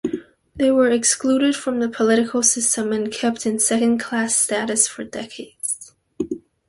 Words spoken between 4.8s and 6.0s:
for decades.